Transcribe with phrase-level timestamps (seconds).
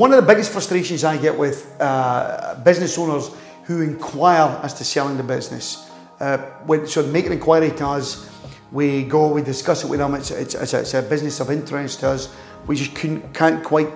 [0.00, 3.32] one of the biggest frustrations I get with uh, business owners
[3.64, 5.90] who inquire as to selling the business.
[6.18, 8.30] Uh, when, so make an inquiry to us,
[8.72, 10.14] we go, we discuss it with them.
[10.14, 12.34] It's, it's, it's, a, it's a business of interest to us.
[12.66, 13.90] We just can't quite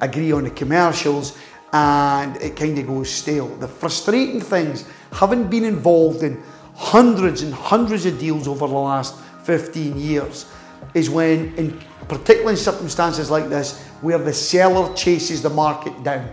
[0.00, 1.36] agree on the commercials,
[1.72, 3.48] and it kind of goes stale.
[3.56, 6.40] The frustrating things, having been involved in
[6.76, 10.48] hundreds and hundreds of deals over the last 15 years,
[10.94, 16.28] is when, in particularly in circumstances like this, where the seller chases the market down.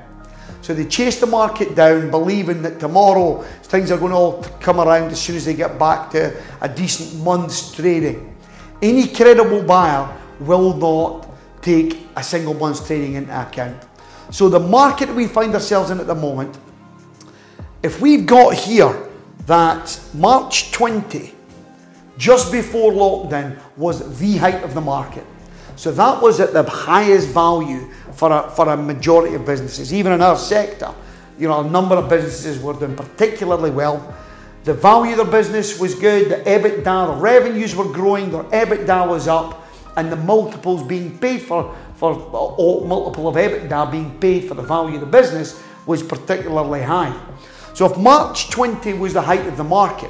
[0.61, 4.79] So they chase the market down, believing that tomorrow things are going to all come
[4.79, 8.35] around as soon as they get back to a decent month's trading.
[8.81, 11.29] Any credible buyer will not
[11.61, 13.85] take a single month's trading into account.
[14.31, 16.57] So the market we find ourselves in at the moment,
[17.83, 19.07] if we've got here
[19.45, 21.31] that March 20,
[22.17, 25.25] just before lockdown, was the height of the market.
[25.75, 30.11] So that was at the highest value for a, for a majority of businesses, even
[30.13, 30.93] in our sector.
[31.37, 34.15] You know, a number of businesses were doing particularly well.
[34.63, 39.07] The value of their business was good, the EBITDA, the revenues were growing, their EBITDA
[39.07, 44.47] was up, and the multiples being paid for, for all multiple of EBITDA being paid
[44.47, 47.15] for the value of the business was particularly high.
[47.73, 50.09] So if March 20 was the height of the market,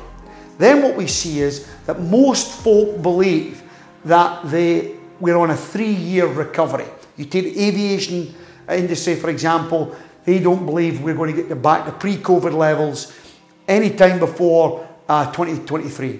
[0.57, 3.63] then what we see is that most folk believe
[4.05, 6.87] that they, we're on a three year recovery.
[7.17, 8.33] You take the aviation
[8.69, 13.13] industry, for example, they don't believe we're going to get back to pre COVID levels
[13.67, 16.19] anytime before uh, 2023.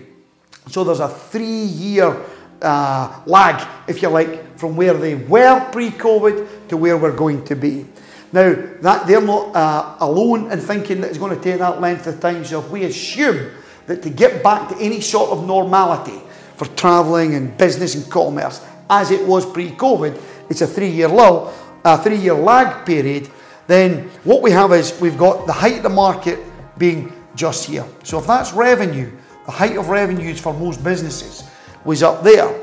[0.68, 2.22] So there's a three year
[2.62, 7.44] uh, lag, if you like, from where they were pre COVID to where we're going
[7.46, 7.86] to be.
[8.32, 12.08] Now, that they're not uh, alone in thinking that it's going to take that length
[12.08, 12.44] of time.
[12.44, 13.52] So if we assume
[13.88, 16.20] that to get back to any sort of normality
[16.58, 21.54] for travelling and business and commerce as it was pre-COVID, it's a three-year lull,
[21.84, 23.30] a three-year lag period.
[23.68, 26.40] Then what we have is we've got the height of the market
[26.78, 27.86] being just here.
[28.04, 29.12] So if that's revenue,
[29.46, 31.44] the height of revenues for most businesses
[31.84, 32.62] was up there.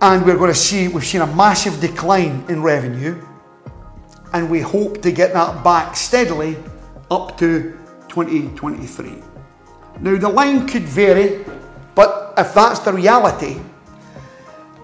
[0.00, 3.24] And we're going to see, we've seen a massive decline in revenue.
[4.32, 6.56] And we hope to get that back steadily
[7.10, 7.78] up to
[8.08, 9.22] 2023.
[10.00, 11.44] Now, the line could vary,
[11.94, 13.60] but if that's the reality,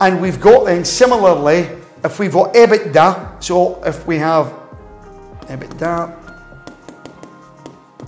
[0.01, 1.69] and we've got then similarly,
[2.05, 4.53] if we've got EBITDA, so if we have
[5.43, 6.15] EBITDA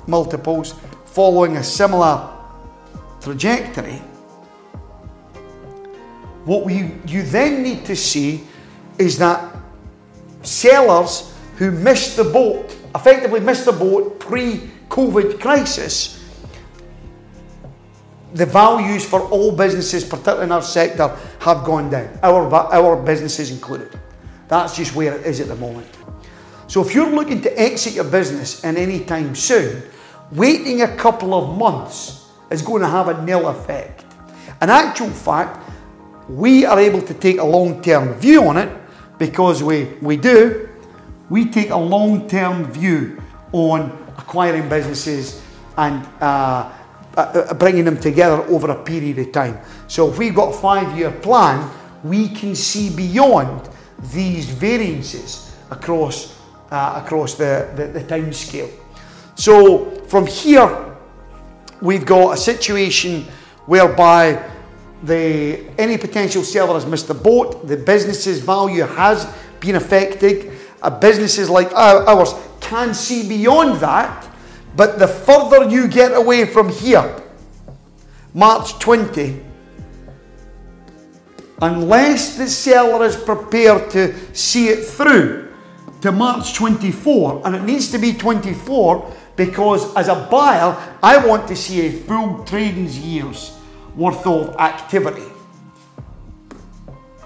[0.06, 0.74] multiples
[1.06, 2.28] following a similar
[3.20, 4.00] trajectory,
[6.44, 8.46] what we, you then need to see
[8.98, 9.56] is that
[10.42, 16.19] sellers who missed the boat, effectively missed the boat pre COVID crisis,
[18.34, 22.18] the values for all businesses, particularly in our sector, have gone down.
[22.22, 23.98] Our, our businesses included.
[24.48, 25.88] That's just where it is at the moment.
[26.66, 29.82] So if you're looking to exit your business in any time soon,
[30.32, 34.04] waiting a couple of months is going to have a nil effect.
[34.62, 35.68] In actual fact,
[36.28, 38.70] we are able to take a long-term view on it
[39.18, 40.68] because we, we do.
[41.28, 43.20] We take a long-term view
[43.52, 45.42] on acquiring businesses
[45.76, 46.70] and uh,
[47.16, 49.58] uh, uh, bringing them together over a period of time.
[49.88, 51.70] So if we've got a five-year plan,
[52.04, 53.68] we can see beyond
[54.12, 56.38] these variances across
[56.70, 58.70] uh, across the, the, the time scale.
[59.34, 60.96] So from here,
[61.82, 63.24] we've got a situation
[63.66, 64.48] whereby
[65.02, 69.26] the any potential seller has missed the boat, the business's value has
[69.58, 70.52] been affected.
[70.82, 74.29] Uh, businesses like ours can see beyond that
[74.76, 77.22] but the further you get away from here,
[78.32, 79.42] March 20,
[81.62, 85.52] unless the seller is prepared to see it through
[86.00, 91.48] to March 24, and it needs to be 24 because as a buyer, I want
[91.48, 93.58] to see a full trading year's
[93.96, 95.30] worth of activity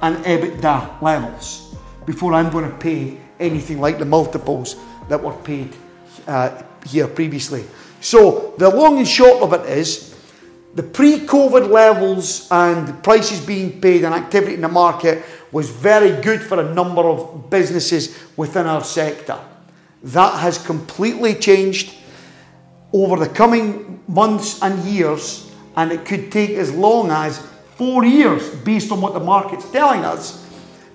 [0.02, 1.74] and EBITDA levels
[2.06, 4.76] before I'm going to pay anything like the multiples
[5.08, 5.74] that were paid
[6.26, 7.64] uh, here previously.
[8.00, 10.14] So the long and short of it is
[10.74, 16.42] the pre-COVID levels and prices being paid and activity in the market was very good
[16.42, 19.38] for a number of businesses within our sector.
[20.02, 21.94] That has completely changed
[22.92, 27.38] over the coming months and years, and it could take as long as
[27.76, 30.44] four years based on what the market's telling us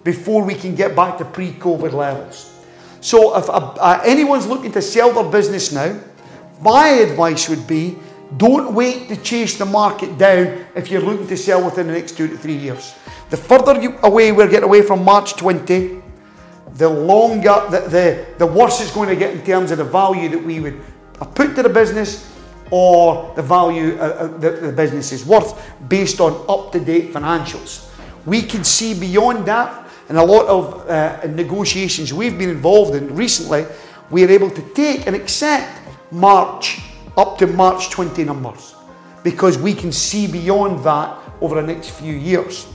[0.03, 2.58] before we can get back to pre COVID levels.
[3.01, 5.99] So if uh, anyone's looking to sell their business now,
[6.61, 7.97] my advice would be
[8.37, 12.15] don't wait to chase the market down if you're looking to sell within the next
[12.15, 12.93] two to three years.
[13.29, 16.01] The further you, away we get away from March 20,
[16.73, 20.29] the longer, the, the, the worse it's going to get in terms of the value
[20.29, 20.79] that we would
[21.33, 22.31] put to the business
[22.71, 25.59] or the value uh, uh, that the business is worth
[25.89, 27.91] based on up to date financials.
[28.25, 33.15] We can see beyond that, and a lot of uh, negotiations we've been involved in
[33.15, 33.65] recently,
[34.09, 35.71] we are able to take and accept
[36.11, 36.79] March
[37.15, 38.75] up to March 20 numbers
[39.23, 42.67] because we can see beyond that over the next few years.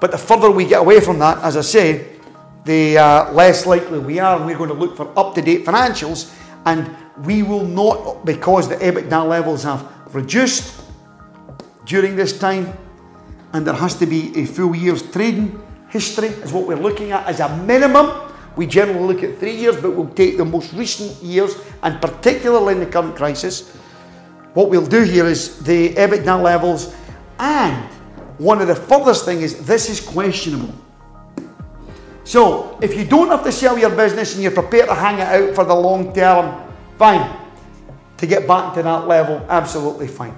[0.00, 2.18] But the further we get away from that, as I say,
[2.64, 4.44] the uh, less likely we are.
[4.44, 6.34] We're going to look for up to date financials,
[6.66, 6.94] and
[7.24, 10.78] we will not, because the EBITDA levels have reduced
[11.86, 12.76] during this time,
[13.54, 15.58] and there has to be a full year's trading
[15.88, 18.32] history, is what we're looking at as a minimum.
[18.56, 22.74] We generally look at three years, but we'll take the most recent years, and particularly
[22.74, 23.70] in the current crisis.
[24.54, 26.94] What we'll do here is the EBITDA levels,
[27.38, 27.76] and
[28.38, 30.74] one of the furthest thing is this is questionable.
[32.24, 35.26] So if you don't have to sell your business and you're prepared to hang it
[35.26, 36.68] out for the long term,
[36.98, 37.36] fine.
[38.18, 40.36] To get back to that level, absolutely fine.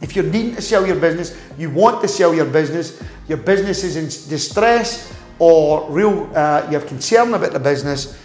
[0.00, 3.84] If you're needing to sell your business, you want to sell your business, your business
[3.84, 8.18] is in distress or real, uh, you have concern about the business,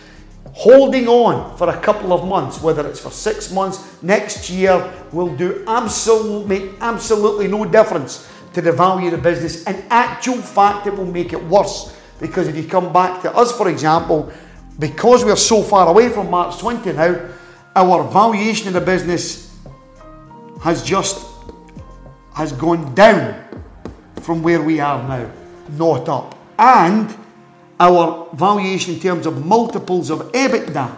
[0.53, 5.35] holding on for a couple of months, whether it's for six months, next year, will
[5.35, 9.63] do absolutely, make absolutely no difference to the value of the business.
[9.65, 13.51] In actual fact, it will make it worse because if you come back to us,
[13.57, 14.31] for example,
[14.79, 17.29] because we're so far away from March 20 now,
[17.75, 19.53] our valuation of the business
[20.61, 21.34] has just
[22.35, 23.43] has gone down
[24.21, 25.31] from where we are now,
[25.71, 26.37] not up.
[26.59, 27.15] And
[27.79, 30.95] our valuation in terms of multiples of EBITDA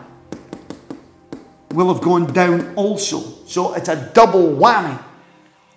[1.73, 3.19] will have gone down also.
[3.45, 5.01] So it's a double whammy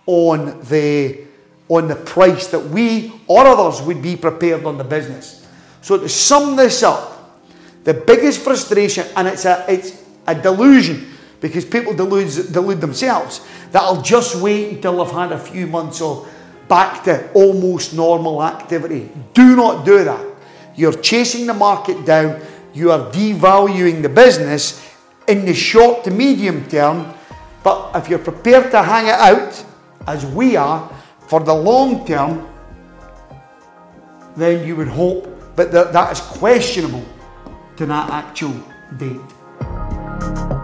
[0.06, 1.26] on the
[1.68, 5.46] on the price that we or others would be prepared on the business.
[5.82, 7.38] So to sum this up,
[7.84, 11.06] the biggest frustration, and it's a it's a delusion
[11.40, 13.40] because people delude, delude themselves
[13.72, 16.28] that I'll just wait until I've had a few months of
[16.68, 19.10] back to almost normal activity.
[19.34, 20.24] Do not do that.
[20.76, 22.40] You're chasing the market down.
[22.72, 24.86] You are devaluing the business
[25.26, 27.12] in the short to medium term.
[27.62, 29.64] But if you're prepared to hang it out,
[30.06, 30.90] as we are,
[31.26, 32.48] for the long term,
[34.36, 37.04] then you would hope, but that, that is questionable
[37.76, 38.54] to that actual
[38.96, 40.59] date.